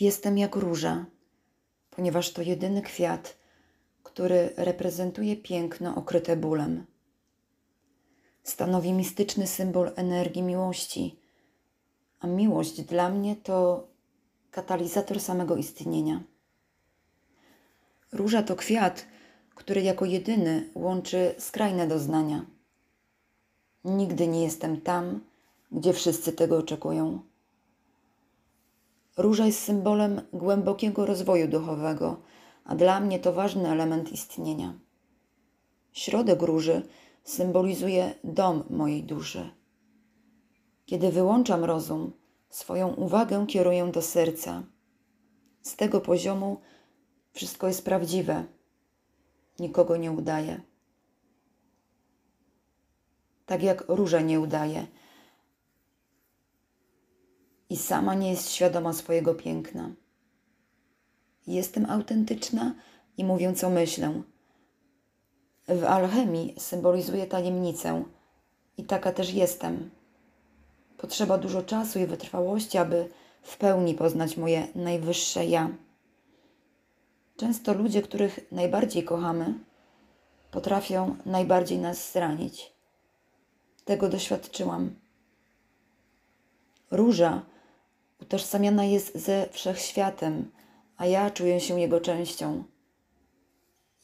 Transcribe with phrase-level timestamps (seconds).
[0.00, 1.06] Jestem jak róża,
[1.90, 3.36] ponieważ to jedyny kwiat,
[4.02, 6.86] który reprezentuje piękno okryte bólem.
[8.42, 11.18] Stanowi mistyczny symbol energii miłości,
[12.20, 13.86] a miłość dla mnie to
[14.50, 16.22] katalizator samego istnienia.
[18.12, 19.06] Róża to kwiat,
[19.54, 22.46] który jako jedyny łączy skrajne doznania.
[23.84, 25.20] Nigdy nie jestem tam,
[25.72, 27.31] gdzie wszyscy tego oczekują.
[29.16, 32.20] Róża jest symbolem głębokiego rozwoju duchowego,
[32.64, 34.74] a dla mnie to ważny element istnienia.
[35.92, 36.88] Środek róży
[37.24, 39.50] symbolizuje dom mojej duszy.
[40.86, 42.12] Kiedy wyłączam rozum,
[42.50, 44.62] swoją uwagę kieruję do serca.
[45.62, 46.60] Z tego poziomu
[47.32, 48.44] wszystko jest prawdziwe,
[49.58, 50.60] nikogo nie udaje.
[53.46, 54.86] Tak jak róża nie udaje
[57.72, 59.90] i sama nie jest świadoma swojego piękna.
[61.46, 62.74] Jestem autentyczna
[63.16, 64.22] i mówię, co myślę.
[65.68, 68.04] W alchemii symbolizuję tajemnicę
[68.78, 69.90] i taka też jestem.
[70.98, 73.08] Potrzeba dużo czasu i wytrwałości, aby
[73.42, 75.70] w pełni poznać moje najwyższe ja.
[77.36, 79.54] Często ludzie, których najbardziej kochamy,
[80.50, 82.72] potrafią najbardziej nas zranić.
[83.84, 84.94] Tego doświadczyłam.
[86.90, 87.42] Róża
[88.22, 90.50] utożsamiana jest ze wszechświatem,
[90.96, 92.64] a ja czuję się jego częścią.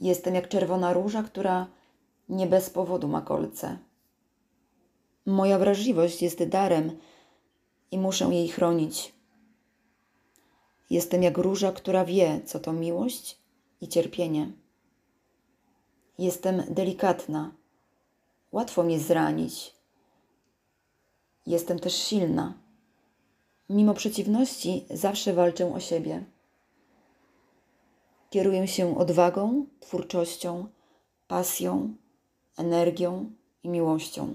[0.00, 1.66] Jestem jak czerwona róża, która
[2.28, 3.78] nie bez powodu ma kolce.
[5.26, 6.98] Moja wrażliwość jest darem
[7.90, 9.14] i muszę jej chronić.
[10.90, 13.38] Jestem jak róża, która wie, co to miłość
[13.80, 14.52] i cierpienie.
[16.18, 17.52] Jestem delikatna.
[18.52, 19.74] Łatwo mnie zranić.
[21.46, 22.67] Jestem też silna.
[23.70, 26.24] Mimo przeciwności zawsze walczę o siebie.
[28.30, 30.68] Kieruję się odwagą, twórczością,
[31.26, 31.94] pasją,
[32.56, 33.30] energią
[33.62, 34.34] i miłością.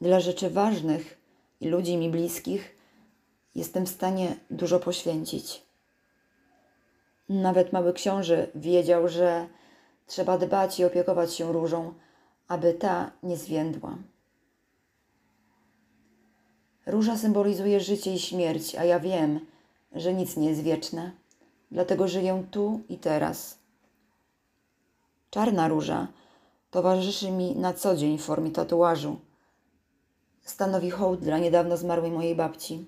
[0.00, 1.20] Dla rzeczy ważnych
[1.60, 2.76] i ludzi mi bliskich
[3.54, 5.62] jestem w stanie dużo poświęcić.
[7.28, 9.46] Nawet mały książę wiedział, że
[10.06, 11.94] trzeba dbać i opiekować się różą,
[12.48, 13.98] aby ta nie zwiędła.
[16.86, 19.40] Róża symbolizuje życie i śmierć, a ja wiem,
[19.92, 21.12] że nic nie jest wieczne,
[21.70, 23.58] dlatego żyję tu i teraz.
[25.30, 26.08] Czarna róża
[26.70, 29.20] towarzyszy mi na co dzień w formie tatuażu.
[30.42, 32.86] Stanowi hołd dla niedawno zmarłej mojej babci.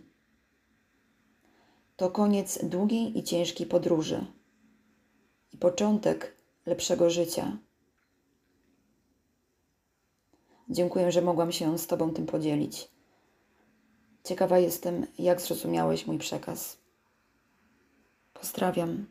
[1.97, 4.25] To koniec długiej i ciężkiej podróży
[5.53, 6.37] i początek
[6.67, 7.59] lepszego życia.
[10.69, 12.98] Dziękuję, że mogłam się z Tobą tym podzielić.
[14.29, 16.79] Ciekawa jestem, jak zrozumiałeś mój przekaz.
[18.35, 19.07] Pozdrawiam.